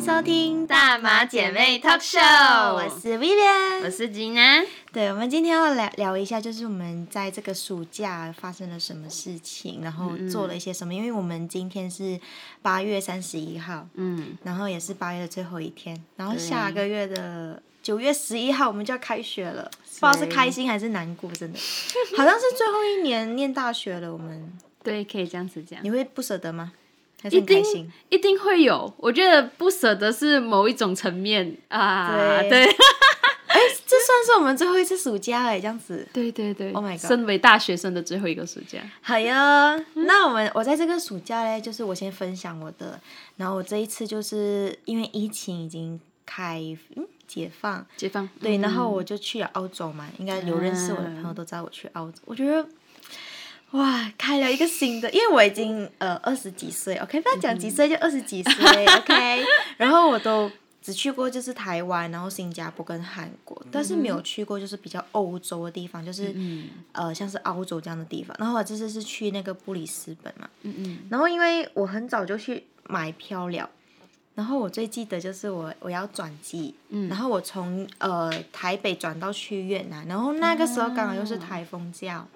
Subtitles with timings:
[0.00, 4.64] 迎收听大马姐妹 Talk Show，我是 Vivian，我是吉娜。
[4.90, 10.94] 对，我们今天要聊聊一下，就是我们在这个暑假发生了什么事情，然后做了一些什么。
[10.94, 12.18] 因为我们今天是
[12.62, 21.58] 八月三十一号，嗯，然后也是八月的最后一天，然后下个月的九月十一号我们就要开学了，不知道是开心还是难过，真的，
[22.16, 24.10] 好像是最后一年念大学了。
[24.10, 24.50] 我们
[24.82, 25.78] 对，可以这样子讲。
[25.82, 26.72] 你会不舍得吗？
[27.22, 27.92] 还是很开心？
[28.08, 28.92] 一定会有。
[28.96, 32.66] 我觉得不舍得是某一种层面啊，对对。
[33.50, 36.06] 哎，这算是我们最后一次暑假哎，这样子。
[36.12, 37.00] 对对对，Oh my god！
[37.00, 38.78] 身为大学生的最后一个暑假。
[39.02, 43.00] 好呀，那我们我在这个暑假嘞，就是我先分享我的，
[43.36, 46.62] 然后我这一次就是因为疫情已经开
[46.94, 52.64] 嗯解放解放，对，然后我就去了澳洲嘛，应该有认识我的朋友都知道我去澳洲，我觉得。
[53.72, 59.44] 哇，开了一个新的，因为我已经呃二十几岁，OK，不要讲几岁就二十几岁， OK。
[59.76, 60.50] 然后我都
[60.82, 66.34] 只去过就是台湾，然后新加坡跟韩国，但是没有去过就是比较欧洲的地方，就是
[66.90, 68.36] 呃像是澳洲这样的地方。
[68.40, 70.98] 然后我这次是去那个布里斯本嘛，嗯嗯。
[71.08, 73.70] 然后因为我很早就去买票了，
[74.34, 82.26] 然后我最记得就是我我要转机，嗯，然后我从呃台北转到去越南，然后那个时候刚好又是台风假。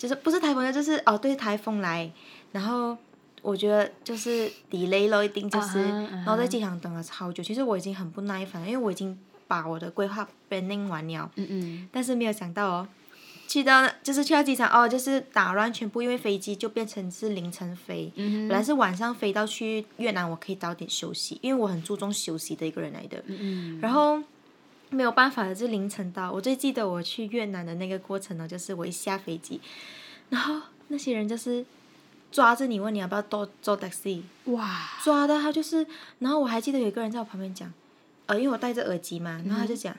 [0.00, 2.10] 就是不是台风就是哦，对，台风来，
[2.52, 2.96] 然后
[3.42, 7.44] 我觉得就是 delay 了，一定就是，然后在机场等了超久。
[7.44, 12.88] 其实我已经很不耐烦，因为我已经把我的规划 planning 完了，嗯嗯，但是没有想到哦，
[13.46, 23.78] 去到就是去到机场哦，就是打乱全部，因为飞机就变成是凌晨飞，本来是晚上飞到去越南，我可以早点休息，因为我很注重休息的一个人来的，嗯。
[23.82, 24.18] 然后。
[24.90, 26.30] 没有办法的，是凌晨到。
[26.30, 29.60] 我最记得我去越南的那个过程呢，就是我一下飞机，
[30.28, 31.64] 然后那些人就是
[32.30, 35.86] 抓着你问你要不要坐坐 taxi，哇，抓的他就是，
[36.18, 37.72] 然后我还记得有一个人在我旁边讲，
[38.26, 39.94] 呃，因为我戴着耳机嘛，然后他就讲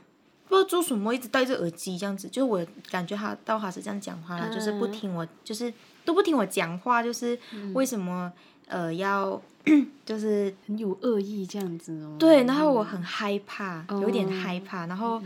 [0.48, 5.73] 不知道做什么，一直戴着耳机这样子，就我感觉他到他是这样讲话了，就是不听我，就是
[6.04, 7.39] 都不听我讲话，就是
[7.73, 8.32] 为什么？
[8.67, 9.42] 呃，要
[10.05, 12.16] 就是很有恶意这样子哦。
[12.20, 15.22] 对，然后我很害怕，有点害怕，然后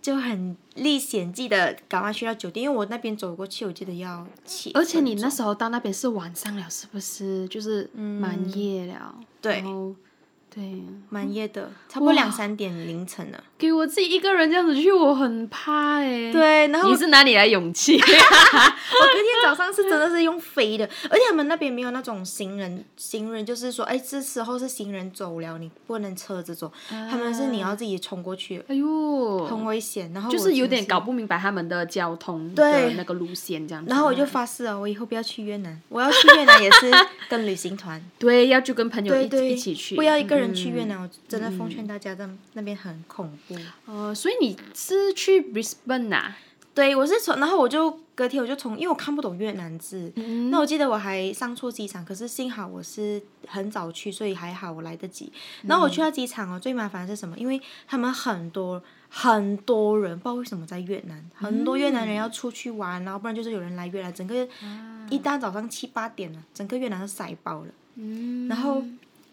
[0.00, 4.70] 就很历险记的赶快去到酒店，因为我那边走过去，我记得要七。
[4.72, 7.46] 而且你那时候到那边是晚上了，是不是？
[7.48, 9.14] 就是满夜了。
[9.40, 9.64] 对。
[10.54, 13.42] 对，满夜的，差不多两三点凌晨了。
[13.62, 16.32] 给我自己一个人这样子去，我很怕哎。
[16.32, 17.94] 对，然后你是哪里来勇气？
[17.98, 28.62] 我隔天早上是真的是用飞的，而且他们那边没有那种行人，行人就是说，哎，这时候是行人走了，你不能车子走，他们是你要自己冲过去。
[28.68, 30.12] 哎呦，很危险。
[30.12, 33.88] 然后就是有点搞不明白他们的交通的那个路线这样子。
[33.88, 36.90] 然后我就发誓了，我以后不要去越南，我要去越南也是
[37.28, 38.02] 跟旅行团。
[38.18, 40.52] 对，要就跟朋友一一起去，不要一个人。
[40.52, 43.51] 去越南，我真的奉劝大家，在那边很恐怖。
[43.86, 46.34] 哦，所以你是去 Brisbane 呐？
[46.74, 50.10] 对，我是从，然后我就隔天我就从，因为我看不懂越南字，
[50.50, 55.30] 那我记得我还上错机场，可是幸好我是很早去，所以还好我来得及。
[55.64, 57.36] 然后我去到机场哦，最麻烦的是什么？
[57.36, 64.48] 因为他们很多很多人，不知道为什么在越南，很多越南人要出去玩，然后不然就是有人来越南，整个
[65.10, 67.68] 一大早上七八点了，整个越南都塞爆了。
[67.96, 68.82] 嗯，然后。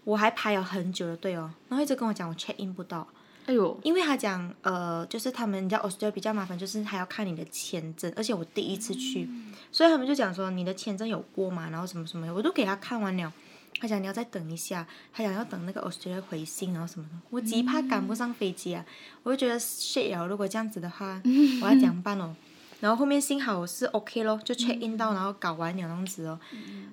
[0.05, 3.05] 我还排了很久的队哦，然后一直跟我讲我 check in 不到，
[3.49, 9.27] 哎呦，因为他讲呃，就是他们叫 Australia 比较麻烦，就是还要看你的签证，而且我第一次去，
[9.71, 13.33] 所以他们就讲说你的签证有过嘛，然后什么什么，我都给他看完了，
[13.79, 18.85] 他讲你要再等一下，他讲要等那个 Australia 回信，然后什么的，我极怕赶不上飞机啊，
[19.23, 21.19] 我就觉得 shit 哦，如果这样子的话，
[21.63, 22.35] 我要怎样办哦？
[22.79, 26.39] 然后后面幸好我是 OK 咯，就 check in 到，然后搞完了样子哦，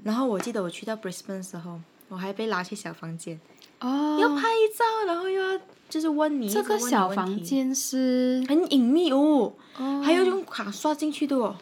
[0.05, 1.79] 然后我记得我去到 Brisbane 的时候。
[2.09, 3.41] 我还被拉去小房间，
[3.81, 4.43] 哦，要拍
[4.77, 8.45] 照，然后又要就是问你这个小房间是。
[8.49, 9.53] 很隐秘哦，
[10.03, 11.57] 还要用卡刷进去的哦，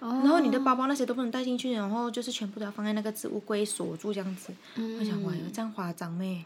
[0.00, 4.52] 然后你的包包那些都不能带进去，然后就是全部都要放在那个置物柜锁住这样子。
[5.00, 6.44] 我想，哇，有这样夸张咩？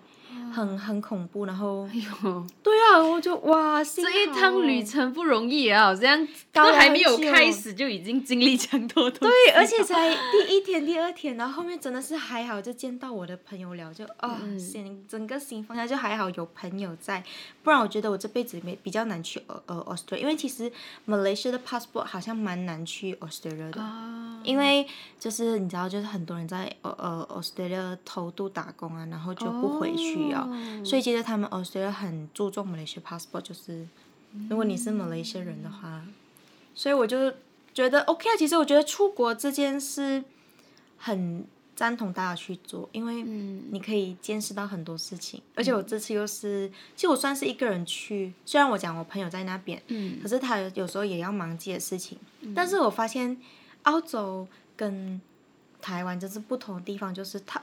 [0.52, 9.34] 很很恐怖，然后，哎呦，对啊，我就哇，这一趟旅程不容易啊，这样都还没有开始就已经经历这样多东西。
[9.46, 17.23] 对，而且才第一天、第二天，然后后面真的是还好，就见到我的朋友了，就啊，心整个心放下，就还好有朋友在，
[17.62, 20.70] 不然我觉得我这辈子没比较难去呃呃 Australia，因为其实
[21.08, 23.82] Malaysia 的 passport 好像蛮难去 Australia 的，
[24.44, 24.87] 因为
[25.19, 30.21] 就是你知道，就是很多人在呃呃 Australia 偷渡打工啊，然后就不回去。
[30.84, 33.86] 所以其实他们 Australia 很注重 Malaysia passport，就是
[34.48, 36.04] 如果你是 Malaysia 人的话，
[36.74, 37.32] 所以我就
[37.74, 38.36] 觉得 OK 啊。
[38.38, 40.22] 其实我觉得出国这件事
[40.98, 41.44] 很。
[41.74, 45.40] 赞同大家去做，因为你可以见识到很多事情。
[45.54, 49.82] 而且我这次又是，其实我算是一个人去，虽然我讲我朋友在那边，
[50.22, 52.19] 可是他有时候也要忙自己的事情。
[52.54, 53.36] 但是我发现
[53.84, 54.46] 澳洲
[54.76, 55.19] 跟
[55.80, 57.60] 台湾就是不同的地方，就是它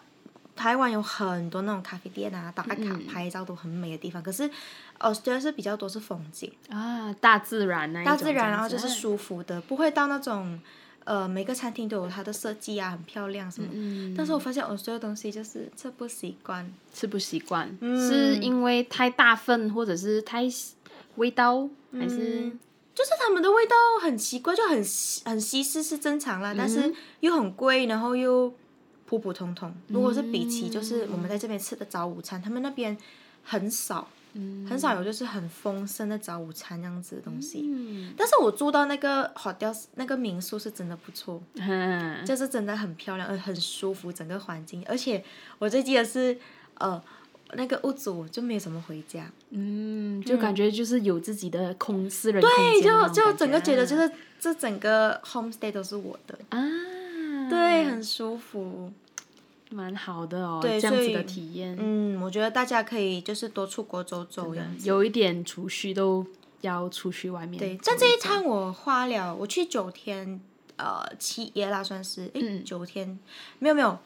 [0.59, 2.75] 台湾有很多那种咖啡店啊，打卡
[3.07, 4.21] 拍照都很美的地方。
[4.21, 4.43] 可是
[4.99, 10.59] 哦，觉得是比较多是风景啊，大自然那大自然，然后就是舒服的，不会到那种。
[11.05, 13.67] 呃，每个餐厅都有它的设计啊，很漂亮什么。
[13.71, 14.13] 嗯。
[14.15, 16.71] 但是我发现我所有东西就是吃不习惯。
[16.93, 20.43] 吃不习惯，是因为太大份，或者是太
[21.15, 22.51] 味道，还是？
[22.93, 24.77] 就是他们的味道很奇怪，就很
[25.25, 28.53] 很稀释是正常啦，但是又很贵，然后又
[29.09, 29.73] 普普通通。
[29.87, 32.95] 如果是比起就是我们在这边吃的早午餐，他们那边
[33.43, 34.07] 很少。
[34.69, 37.67] 很少有就是很丰盛的早午餐这样子的东西，
[38.15, 41.41] 但是我住到那个 hotel 那个民宿是真的不错，
[42.23, 45.25] 就是真的很漂亮，呃，很舒服整个环境，而且
[45.57, 46.37] 我最记得是，
[46.75, 47.01] 呃，
[47.53, 56.37] 那个屋主就没有什么回家，嗯，就感觉就是有自己的空私人对，就就整个觉得就是这整个 homestay 都是我的。
[56.49, 56.59] 啊，
[57.49, 58.91] 对，很舒服。
[59.71, 61.77] 蛮好的哦，对这样子的体验。
[61.79, 64.51] 嗯，我觉得大家可以就是多出国走走，
[64.83, 66.25] 有一点储蓄都
[66.61, 67.59] 要出去外面。
[67.59, 70.41] 对，但这一趟我花了，我去九天，
[70.77, 73.19] 呃，七夜啦，算是，哎，九天，
[73.59, 73.99] 没有没有，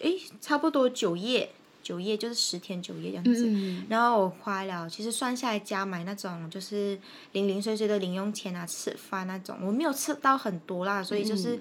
[0.00, 1.50] 哎，差不多九夜，
[1.80, 3.84] 九夜就是十天九夜这样子。
[3.88, 6.98] 然后我花了，其实算下来加买那种就是
[7.30, 11.60] 零零碎碎的零用钱啊，吃饭那种，我没有吃到很多啦，所以就是。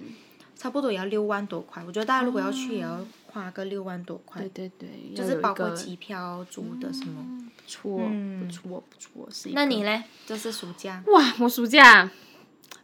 [0.61, 4.39] 差不多也要六万多块，我觉得大家如果要去，也要花个六万多块。
[4.53, 7.25] 对对对，就是包括机票、住的什么。
[7.57, 9.49] 不错，不错，不错，是。
[9.53, 10.03] 那你嘞？
[10.27, 11.01] 就是暑假。
[11.07, 12.07] 哇，我暑假，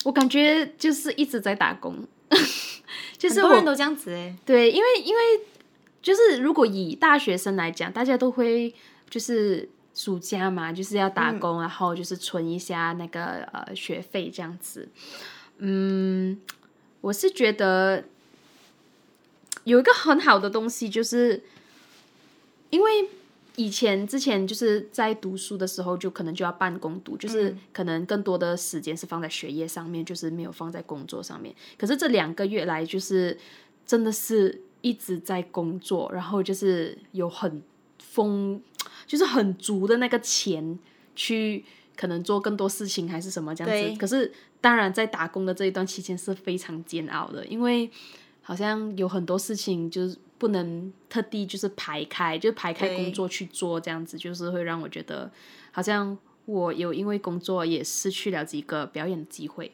[0.06, 2.04] 我感觉就是一直在打工。
[3.16, 4.36] 就是很多人都这样子哎。
[4.44, 5.22] 对，因为因为
[6.02, 8.74] 就是如果以大学生来讲，大家都会
[9.08, 14.90] 就是暑假嘛，就是要打工，然后就是存一下那个呃学费这样子。
[15.60, 16.40] 嗯。
[17.02, 18.04] 我是觉得
[19.64, 21.44] 有一个很好的东西，就是
[22.70, 23.10] 因为
[23.56, 31.56] 以前之前就是在读书的时候，就可能就要办公读，就是可能更多的时间是放在学业上面，就是没有放在工作上面。
[31.78, 33.38] 可是这两个月来，就是
[33.86, 37.62] 真的是一直在工作，然后就是有很
[38.00, 38.62] 丰，
[39.06, 40.78] 就是很足的那个钱
[41.16, 41.64] 去。
[41.98, 47.90] 可能做更多事情还是什么这样子，可是当然在打工的这一段期间是非常煎熬的，因为
[48.42, 55.30] 好像有很多事情就是不能特地就是排开，就排开工作去做这样子，就是会让我觉得
[55.72, 59.72] 好像我有因为工作也失去了几个表演的机会。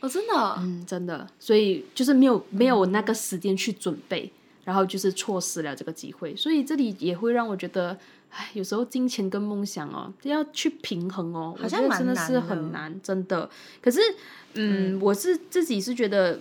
[0.00, 4.30] 哦，真的，嗯，真的，所以就是没有没有那个时间去准备，
[4.64, 7.98] 然后就是错失了这个机会，所以这里也会让我觉得。
[8.34, 13.46] 唉，有时候金钱跟梦想哦，要去平衡哦，我觉得真的是很难，真的。
[13.82, 14.00] 可是，
[14.54, 16.40] 嗯，我是自己是觉得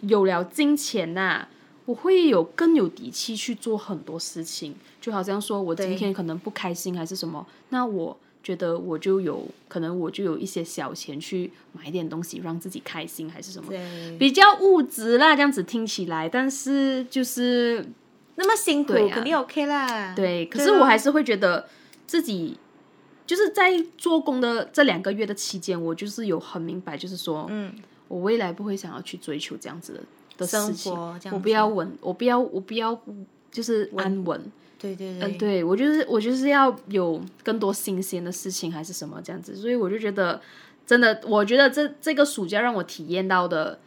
[0.00, 1.46] 有了金钱呐，
[1.84, 4.74] 我会有更有底气去做很多事情。
[5.00, 8.18] 就好像说我今天可能不开心还是什么，那我
[8.48, 13.70] 觉得我就有可能我就有一些小钱去买点东西让自己开心还是什么，
[14.18, 17.84] 比较物质啦，这样子听起来，但是就是。
[18.40, 20.14] 那么辛苦肯定 OK 啦。
[20.14, 21.66] 对，可是我还是会觉得
[22.06, 22.56] 自己
[23.26, 27.74] 就是在做工的这两个月的期间，我就是有很明白，就是说，嗯，
[28.06, 30.00] 我未来不会想要去追求这样子的
[30.36, 30.92] 的事情，
[31.32, 32.94] 我不要稳，我不要，我不要
[33.50, 34.40] 就是安稳。
[34.78, 40.40] 对对对，嗯，对我就是我就是要有更多新鲜的事情还是什么这样子，所以我就觉得
[40.86, 43.78] 真的，我觉得这这个暑假让我体验到的。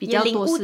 [0.00, 0.62] 比较多是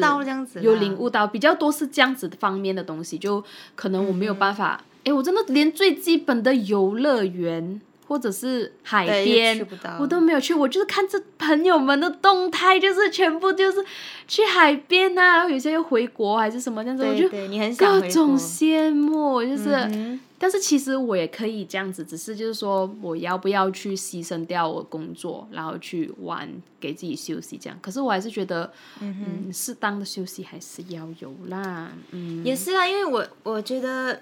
[0.61, 3.43] 有领悟到比较多是这样子方面的东西，就
[3.75, 9.67] 可能我没有办法，哎，我真的连最基本的游乐园或者是海边
[9.99, 13.85] 我都没有去，我就是看着朋友们的动态，就是全部就是
[14.27, 17.29] 去海边啊，然后有些又回国还是什么这样子，我就
[17.77, 20.19] 各种羡慕，就是。
[20.37, 26.47] 但是其实我也可以这样子，只是就是说我要不要去牺牲掉我工作，然后去玩，
[26.79, 27.79] 给自己休息这样。
[27.81, 28.71] 可是我还是觉得，
[29.01, 31.93] 嗯，适当的休息还是要有啦。
[32.11, 34.21] 嗯，也是啊，因为我我觉得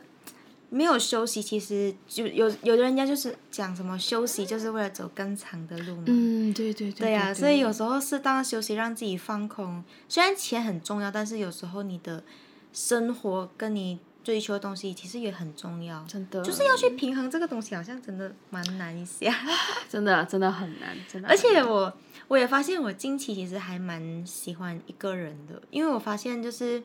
[0.73, 6.05] 没有休息，其实就有有的人家就是讲什么休息就是为了走更长的路嘛。
[6.07, 7.07] 嗯，对对对。
[7.07, 9.85] 对呀，所以有时候适当的休息，让自己放空。
[10.09, 12.25] 虽然钱很重要，但是有时候你的
[12.73, 13.99] 生活跟你。
[14.25, 19.29] 追求的东西其实也很重要，真的，就是要去平衡这个东西，好像真的蛮难一些，
[19.91, 21.29] 真的真的很难，真的。
[21.29, 21.93] 而且我
[22.29, 26.81] 我也发现，我近期其实还蛮喜欢一个人的，因为我发现就是，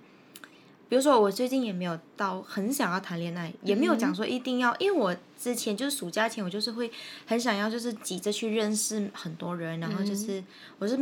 [0.90, 6.90] 比如说我最近也没有到很想要谈恋爱，也没有讲说一定要，因为我之前就是暑假前我就是会
[7.26, 10.44] 很想要，就是急着去认识很多人，然后就是
[10.80, 10.98] 我是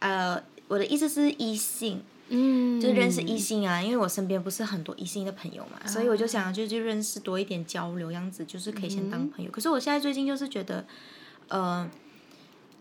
[0.00, 9.50] 呃我的意思是异性，嗯，就是认识异性啊，因为我身边不是很多异性的朋友嘛，所以我就想要就去认识多一点交流，样子就是可以先当朋友。
[9.50, 10.84] 可是我现在最近就是觉得，
[11.48, 11.88] 呃，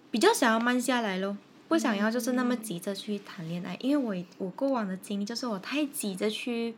[0.10, 1.38] 比较想要慢下来咯。
[1.72, 6.75] 不想要就是那么急着去谈恋爱，因为我我过往的经历就是我太急着去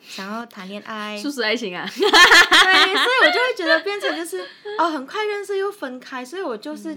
[0.00, 4.40] 想要谈恋爱，速食爱情啊，对，所以我就会觉得变成就是
[4.78, 6.96] 哦，很快认识又分开，所以我就是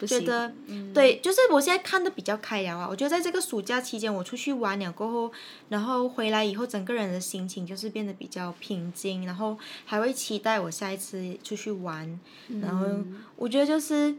[0.00, 0.52] 觉得，
[0.92, 2.88] 对，就是我现在看的比较开了啊。
[2.90, 5.32] 我觉得在这个暑假期间，我出去玩了过后，
[5.68, 12.18] 然后回来以后，整个人的心情就是变得比较平静，然后还会期待我下一次出去玩。
[12.60, 12.84] 然后
[13.36, 14.14] 我觉得就是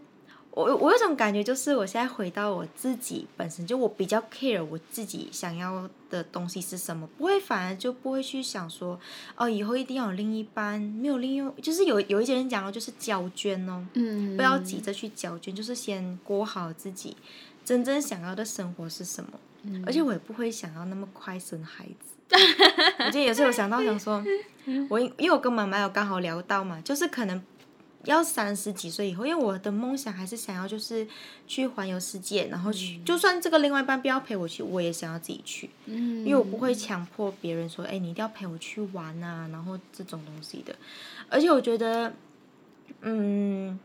[0.56, 8.98] 我我有种感觉，就是我现在回到我自己本身，就我比较 care 我自己想要的东西是什么，不会反而就不会去想说
[9.36, 13.86] 哦，以后一定要有另一半，没有另一，就是有有一些人讲哦，就是交卷哦。
[13.94, 17.18] 嗯，不要急着去交卷，就是先过好自己
[17.66, 19.32] 真正想要的生活是什么。
[19.84, 22.16] 而且我也不会想要那么快生孩子。
[23.06, 24.24] 我记得有时候有想到想说，
[24.90, 27.42] 我因因为我跟妈妈有刚好聊到嘛，就是可能
[28.06, 31.08] 要三十几岁以后，因为我的梦想还是想要就是
[31.48, 35.70] 去环游世界，然后去，就算这个另外一半不要陪我去，我也想要自己去。
[35.86, 40.76] 嗯，因为我不会强迫别人说，哎，你一定要陪我去玩啊，然后这种东西的。
[41.30, 42.14] 而且我觉得，
[43.02, 43.80] 嗯，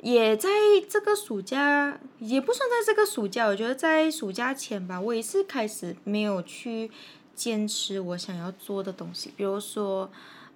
[0.00, 0.48] 也在
[0.88, 6.90] 这个暑假，也不算在这个暑假，我觉得在暑假前吧，我也是开始没有去
[7.34, 10.10] 坚持我想要做的东西，比如说。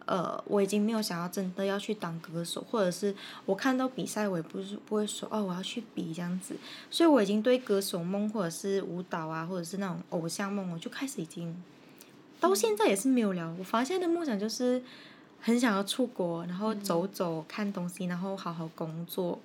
[0.06, 3.12] 呃，我已经没有想要真的要去当歌手，或者是
[3.44, 6.54] 我看到比赛，我也不是不会说哦，我要去比这样子。
[6.90, 11.60] 所以我已经对歌手梦，或者是舞蹈啊，或者是那种偶像梦，我就开始已经
[12.38, 13.52] 到现在也是没有了。
[13.58, 14.80] 我发现的梦想就是
[15.40, 19.40] 很想要出国，然后走走看东西，然后好好工作。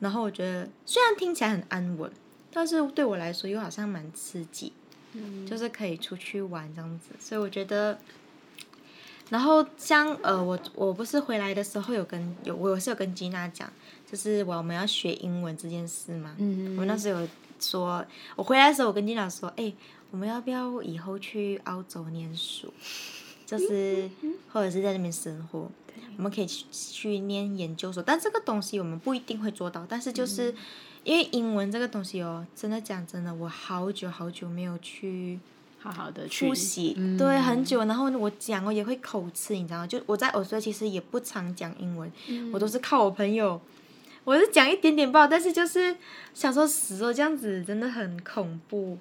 [0.00, 2.10] 然后我觉得虽然听起来很安稳，
[2.52, 4.72] 但是对我来说又好像蛮刺激，
[5.12, 7.14] 嗯就是可以出去玩这样子。
[7.20, 7.96] 所以我觉得。
[9.30, 13.72] 然后像呃，我我不是回来的时候有跟有我是有跟吉娜讲，
[14.10, 16.34] 就是我们要学英文这件事嘛。
[16.38, 17.28] 嗯我们那时候有
[17.58, 18.04] 说，
[18.36, 19.72] 我回来的时候我跟吉娜说，哎，
[20.10, 22.72] 我们要不要以后去澳洲念书？
[23.46, 24.10] 就是
[24.52, 25.70] 或者是在那边生活，
[26.16, 28.02] 我们可以去去念研究所。
[28.02, 30.54] 但这个东西我们不一定会做到，但是就是
[31.02, 35.40] 因为英文这个东西哦，真的讲真的，我好久好久没有去。
[35.84, 37.84] 好好的去复习，嗯对，很久。
[37.84, 39.86] 然后我讲我也会口吃，你知道吗？
[39.86, 42.10] 就我在澳洲其实也不常讲英文，
[42.50, 43.60] 我都是靠我朋友。
[44.24, 45.94] 我是讲一点点不好，但是就是
[46.32, 48.96] 想说死哦，这样子真的很恐怖。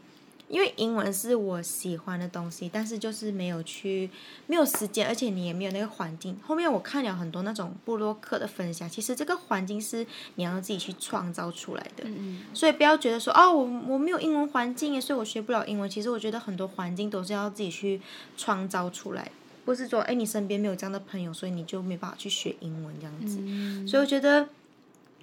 [0.54, 4.08] 因为英文是我喜欢的东西，但是就是没有去，
[4.46, 6.38] 没有时间，而且你也没有那个环境。
[6.46, 10.06] 后面我看了很多那种布洛克的分享，其实这个环境是
[10.36, 12.04] 你要自己去创造出来的。
[12.06, 15.90] 嗯所以不要觉得说哦，我我没有英文环境，所以我学不了英文。
[15.90, 18.00] 其实我觉得很多环境都是要自己去
[18.38, 19.32] 创造出来，
[19.66, 23.40] 不是说哎你身边没有这样的朋友，所以你就没办法去学英文这样子。
[23.42, 24.48] 嗯所以我觉得，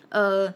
[0.09, 0.53] 呃，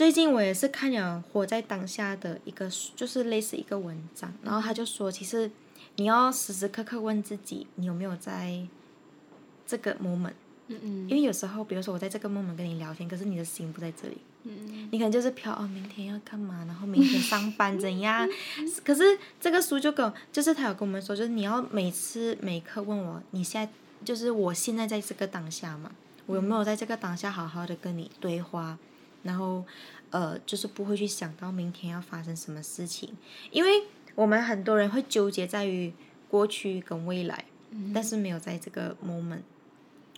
[0.00, 5.50] 最近我也是看了《活在当下》的一个，就是类似一个文章，然后他就说，其实
[5.96, 8.66] 你要时时刻刻问自己，你有没有在
[9.66, 10.32] 这个 moment。
[10.68, 18.26] 嗯嗯因为有时候，比如说我在这个 moment 跟你聊天，可是你的心不在这里，嗯你可能就是飘哦，明天要干嘛，然后明天上班怎样？
[18.82, 23.70] 可是这个书就跟我就是他有跟我们说，就是你要每次每刻问我，你现在
[24.02, 25.92] 就是我现在在这个当下嘛，
[26.24, 28.78] 我有没有在这个当下好好的跟你对话？
[29.22, 29.64] 然后
[30.10, 33.16] 呃，就是不会去想到明天要发生什么事情，
[33.50, 33.84] 因为
[34.14, 35.92] 我们很多人会纠结在于
[36.28, 37.44] 过去跟未来，
[37.94, 39.42] 但是没有在这个 moment。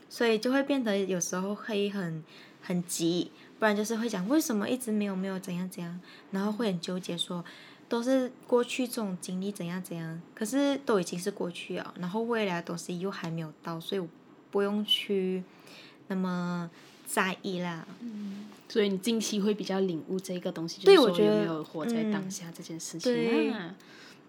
[0.08, 2.22] 所以就会变得有时候会很
[2.60, 5.98] 很急，不然就是会讲为什么一直没有没有怎样怎样，
[6.32, 7.42] 然后会很纠结说
[7.88, 14.08] 都是过去这种经历怎样怎样，可是都已经是过去了，然后未来的东西又还没有到，所以我
[14.50, 15.42] 不用去
[16.08, 16.70] 那么
[17.06, 17.86] 在意啦。
[18.72, 23.74] 所以你近期会比较领悟这个东西，对就是说我觉得有没有活在当下这件事情啊？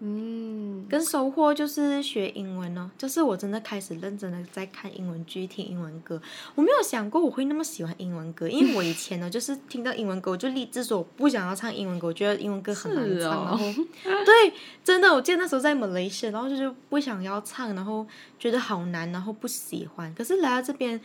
[0.00, 6.20] 嗯，跟收获就是学英文哦，就是我真的开始认真的在看英文剧、听英文歌。
[6.56, 13.46] 我没有想过我会那么喜欢英文歌，因为我以前呢，就是听到英文歌我就立志说我不想要唱英文歌，我觉得英文歌很难唱。
[13.46, 13.64] 然后
[14.02, 18.06] 对，真的，我记得那时候在 Malaysia，然后就是不想要唱，然后
[18.38, 20.14] 觉得好难，然后不喜欢。
[20.14, 21.00] 可是来到这边。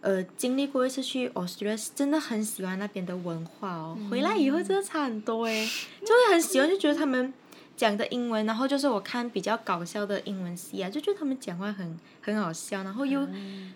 [0.00, 3.98] 呃，经历过一次去 Australia，真的很喜欢那边的文化哦。
[4.10, 5.68] 回来以后真的差很多诶，
[6.00, 7.32] 就会很喜欢，就觉得他们
[7.76, 13.26] 讲的英文，然后就是我看比较搞笑的英文戏啊，就觉得他们讲话很很好笑，然后又、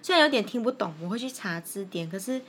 [0.03, 2.41] 虽然有点听不懂，我会去查字典，可是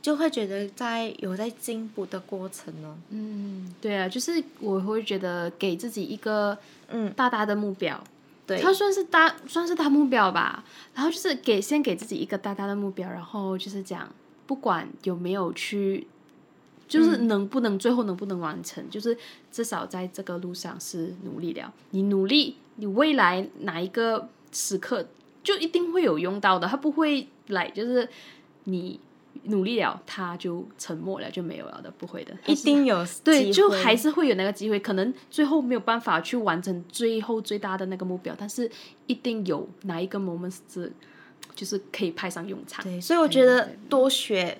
[0.00, 2.96] 就会觉得在有在进步的过程哦。
[3.10, 6.56] 嗯，对啊，就是我会觉得给自己一个
[6.88, 8.02] 嗯，大大的目标，
[8.48, 10.64] 对，它算是大算是大目标吧。
[10.94, 14.08] 然后就是给先给自己一个大大的目标，然后就是讲
[14.46, 16.06] 不管有没有去，
[16.88, 19.16] 就是能不能、最后能不能完成，就是
[19.52, 21.72] 至少在这个路上是努力了。
[21.90, 25.06] 你努力，你未来哪一个时刻
[25.44, 28.08] 就一定会有用到的，它不会来就是
[28.64, 28.98] 你
[29.44, 38.70] 努力了，他就沉默了就没有了的，不会的，一定有对，就还是会有那个机会，可能最后没有办法去完成最后最大的那个目标，但是
[39.06, 40.92] 一定有哪一个 moment 是
[41.54, 42.84] 就是可以派上用场。
[42.84, 44.58] 对，所以我觉得多学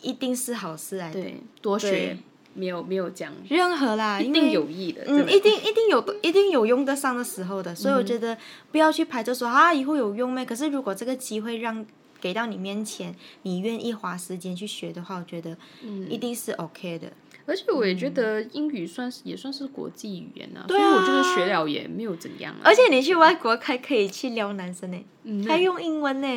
[0.00, 1.20] 一定是好事来的。
[1.20, 2.16] 对，多学
[2.54, 5.02] 没有没有讲，任何啦，一定有益的。
[5.06, 8.36] 嗯，一定一定有一定有用得上的时候的，所以我觉得
[8.72, 10.44] 不要去排着说啊以后有用没。
[10.44, 11.84] 可是如果这个机会让
[12.20, 17.12] 给到你面前，你愿意花时间去学的话，我觉得嗯一定是 OK 的。
[17.46, 22.60] 而且我也觉得英语算是也算是国际语言啊，所对啊以我觉得学了也没有怎样啊。
[22.62, 26.28] 而且你去外国还可以去撩男生呢，嗯还用英文呢。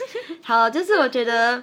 [0.42, 1.62] 好，就是我觉得，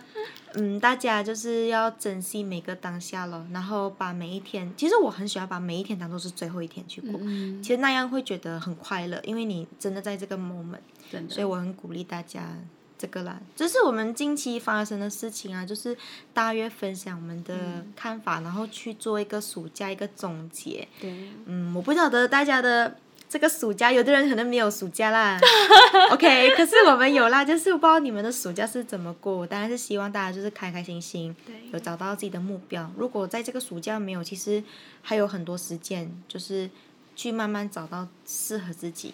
[0.56, 10.80] 嗯，大家就是要珍惜每个当下咯，然后把每一天，其实我很喜欢把每一天当做是最后一天去过，嗯，其实那样会觉得很快乐，因为你真的在这个 moment。
[11.12, 12.58] 真的所以我很鼓励大家
[13.06, 15.96] 这个啦，这是我们近期发生的事情啊，就是
[16.34, 20.88] 大约分享我们的看法，然后去做一个暑假一个总结。
[21.00, 21.30] 对。
[21.46, 22.98] 嗯，我不晓得大家的
[23.30, 25.40] 这个暑假，有的人可能没有暑假啦，
[26.10, 31.36] OK，可是我们有啦，就是我不知道你们的暑假是怎么过，我当然是希望大家就是开开心心，
[31.72, 32.92] 有找到自己的目标。
[32.98, 34.64] 如果在这个暑假没有，其实
[35.04, 36.68] 还有很多时间，就是
[37.16, 39.14] 去慢慢找到适合自己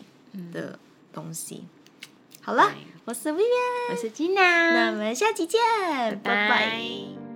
[0.53, 0.79] 的
[1.11, 1.65] 东西。
[2.43, 2.71] 好了，
[3.05, 5.59] 我是 Vivian，我是金娜，那我们下期见，
[6.23, 6.49] 拜。
[6.49, 7.30] 拜拜